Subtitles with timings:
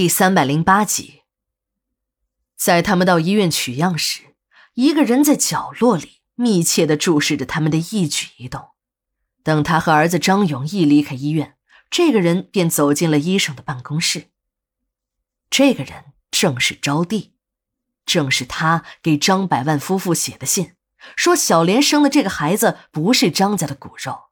[0.00, 1.24] 第三百零八集，
[2.56, 4.34] 在他们到医院取样时，
[4.72, 8.70] 一个人在角落里密切的注视着他们的一举一动。
[9.42, 11.54] 等他和儿子张勇一离开医院，
[11.90, 14.30] 这个人便走进了医生的办公室。
[15.50, 17.32] 这个人正是招娣，
[18.06, 20.72] 正是他给张百万夫妇写的信，
[21.14, 24.30] 说小莲生的这个孩子不是张家的骨肉。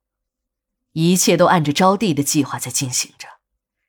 [0.92, 3.28] 一切都按着招娣的计划在进行着。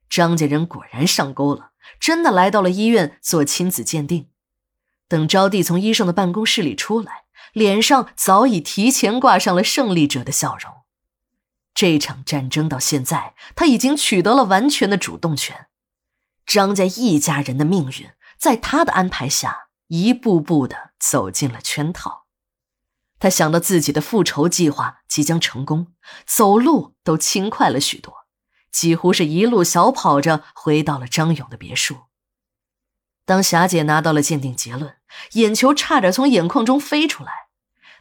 [0.10, 1.69] 张家人果然上钩了，
[2.00, 4.30] 真的来到了医院做亲子鉴定。
[5.08, 10.72] 等招娣从医生的办公室里出来，脸上早已提前挂上了胜利者的笑容。
[11.74, 15.68] 这场战争到现在，他已经取得了完全的主动权。
[16.46, 22.26] 张家一家人的命运，在他的安排下，一步步的走进了圈套。
[23.18, 25.94] 他想到自己的复仇计划即将成功，
[26.26, 28.19] 走路都轻快了许多。
[28.72, 31.98] 几乎是一路小跑着回到了张勇的别墅。
[33.26, 34.96] 当霞姐拿到了鉴定结论，
[35.34, 37.32] 眼球差点从眼眶中飞出来。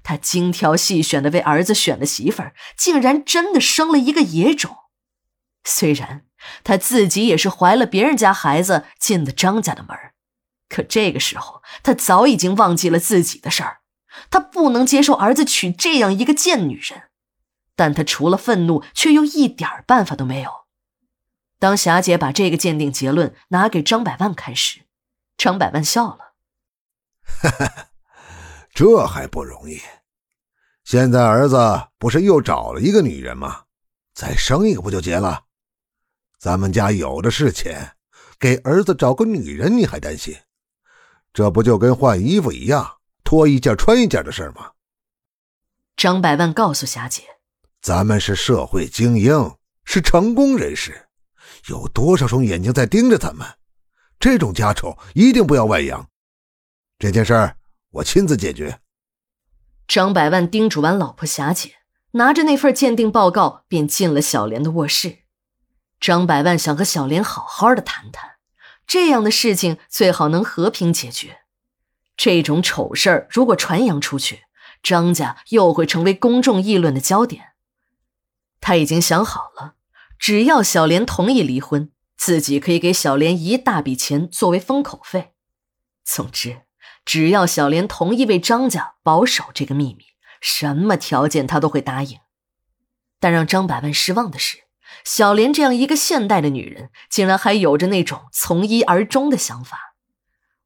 [0.03, 4.75] 她精挑细选的为儿子选了媳妇儿，竟然真的生了一个野种。
[5.65, 6.25] 虽然
[6.65, 9.95] 她自己也是怀了别人家孩子进的张家的门
[10.69, 13.81] 可这个时候她早已经忘记了自己的事儿。
[14.31, 17.08] 她不能接受儿子娶这样一个贱女人。
[17.79, 20.51] 但他除了愤怒，却又一点办法都没有。
[21.61, 24.81] 当霞姐把这个鉴定结论拿给张百万看时，
[25.37, 26.35] 张百万笑了
[27.23, 27.91] ：“哈哈，
[28.75, 29.81] 这还不容易？
[30.83, 31.57] 现在儿子
[31.99, 33.67] 不是又找了一个女人吗？
[34.13, 35.45] 再生一个不就结了？
[36.41, 37.93] 咱们家有的是钱，
[38.41, 40.37] 给儿子找个女人你还担心？
[41.33, 44.73] 这不就跟换衣服一样，脱一件穿一件的事吗？”
[45.97, 47.38] 张百万告诉霞姐。
[47.81, 51.09] 咱们是社会精英，是成功人士，
[51.69, 53.47] 有多少双眼睛在盯着咱们？
[54.19, 56.09] 这种家丑一定不要外扬。
[56.99, 57.57] 这件事儿
[57.91, 58.81] 我亲自解决。
[59.87, 61.77] 张百万叮嘱完老婆霞姐，
[62.13, 65.19] 拿着那份鉴定报告便进了小莲的卧室。
[66.01, 68.33] 张百万想和小莲好好的谈谈，
[68.87, 71.39] 这样的事情最好能和平解决。
[72.17, 74.41] 这种丑事儿如果传扬出去，
[74.83, 77.53] 张家又会成为公众议论的焦点。
[78.69, 79.77] 他已经想好了，
[80.19, 85.33] 只要小莲同意离婚，自己可以给小莲一大笔钱作为封口费。
[86.05, 86.65] 总之，
[87.03, 90.05] 只要小莲同意为张家保守这个秘密，
[90.43, 92.19] 什么条件他都会答应。
[93.19, 94.59] 但让张百万失望的是，
[95.03, 99.95] 小莲这样一个现代的女人，竟然还有着那种从一而终的想法。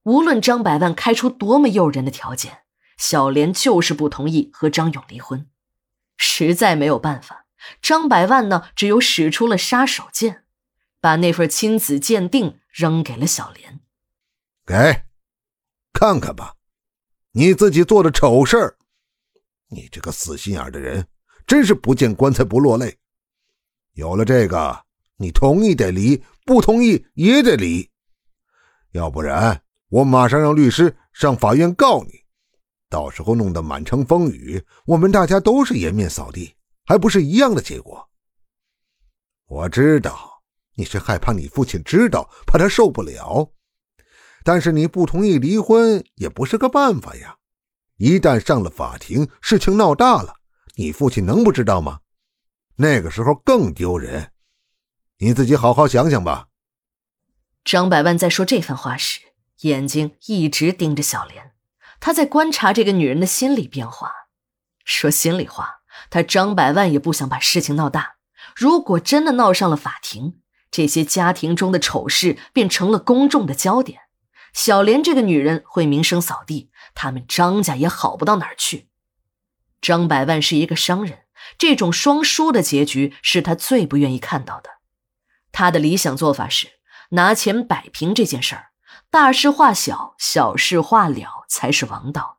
[0.03, 2.63] 无论张百万开出多么诱人的条件，
[2.99, 5.47] 小莲就是不同意和张勇离婚。
[6.17, 7.42] 实在没有办法。
[7.81, 10.43] 张百万呢，只有使出了杀手锏，
[11.01, 13.81] 把那份亲子鉴定扔给了小莲。
[14.65, 15.05] 给，
[15.93, 16.55] 看看吧，
[17.33, 18.77] 你自己做的丑事儿。
[19.69, 21.07] 你这个死心眼的人，
[21.47, 22.99] 真是不见棺材不落泪。
[23.95, 24.85] 有了这个，
[25.17, 27.91] 你同意得离，不同意也得离。
[28.93, 32.25] 要不然，我马上让律师上法院告你，
[32.89, 36.55] 到时候弄得满城风雨，我们大家都是颜面扫地。
[36.85, 38.09] 还不是一样的结果。
[39.47, 40.43] 我知道
[40.75, 43.53] 你是害怕你父亲知道，怕他受不了。
[44.45, 47.37] 但是你不同意离婚也不是个办法呀。
[47.99, 50.35] 一旦上了法庭，事情闹大了，
[50.75, 52.01] 你父亲能不知道吗？
[52.77, 54.33] 那个时候更丢人。
[55.19, 56.49] 你自己好好想想吧。
[57.65, 59.21] 张百万在说这番话时，
[59.61, 61.53] 眼睛一直盯着小莲，
[62.01, 64.11] 他在观察这个女人的心理变化。
[64.85, 65.82] 说心里话。
[66.11, 68.15] 他张百万也不想把事情闹大。
[68.55, 74.01] 如果真的闹上了法庭，这些家庭中的丑事便成了公众的焦点。
[74.53, 78.89] 小莲这个女人会名声扫地，他们张家也好不到哪儿去。
[79.81, 81.21] 张百万是一个商人，
[81.57, 84.71] 这种双输的结局是他最不愿意看到的。
[85.53, 86.69] 他的理想做法是
[87.11, 88.73] 拿钱摆平这件事儿，
[89.11, 92.39] 大事化小，小事化了才是王道。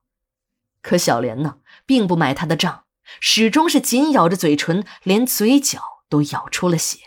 [0.82, 2.83] 可小莲呢，并不买他的账。
[3.20, 7.00] 始终是紧咬着嘴唇，连嘴角都咬出了血，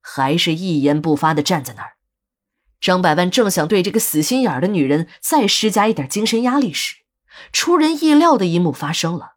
[0.00, 1.92] 还是一言不发的站在那儿。
[2.80, 6.96] 张百万正想对这个死心眼的女人再施加一点精神压力时，
[7.52, 9.36] 出人意料的一幕发生了：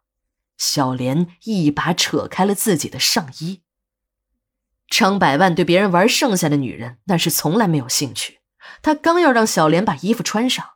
[0.58, 3.62] 小莲一把扯开了自己的上衣。
[4.88, 8.40] 张百万对别人玩剩下的女人那是从来没有兴趣，
[8.82, 10.70] 他刚要让小莲把衣服穿上，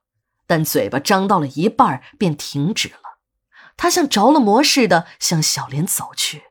[0.46, 3.03] 但嘴巴张到了一半便停止了。
[3.76, 6.44] 他像着了魔似的向小莲走去，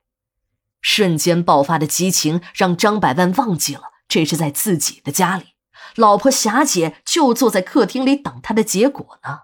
[0.81, 5.55] 瞬间爆发的激情让张百万忘记了这是在自己的家里，
[5.95, 9.41] 老婆霞姐就坐在客厅里等他的结果呢。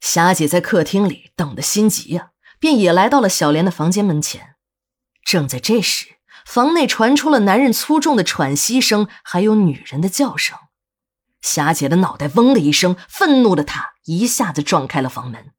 [0.00, 4.56] 霞姐在客厅里等得心急呀，便也来到了小莲的房间门前。
[5.24, 10.58] 正在这时，房内传出了男人粗重的喘息声，还有女人的叫声。
[11.40, 15.52] 霞姐的脑袋嗡的一声，愤怒的她一下子撞开了房门。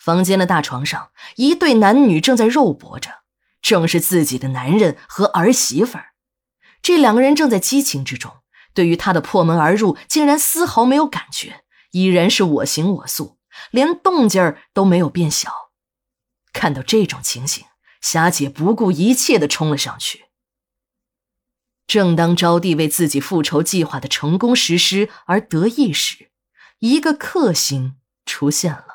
[0.00, 3.20] 房间的大床上，一对男女正在肉搏着，
[3.60, 6.14] 正是自己的男人和儿媳妇儿。
[6.80, 8.32] 这两个人正在激情之中，
[8.72, 13.38] 对于他的破门而入，竟然丝毫没有感觉，依然是我行我素，
[13.70, 15.70] 连动静儿都没有变小。
[16.54, 17.66] 看到这种情形，
[18.00, 20.24] 霞姐不顾一切的冲了上去。
[21.86, 26.30] 正当招娣为自己复仇计划的成功实施而得意时，
[26.78, 28.89] 一个克星出现了。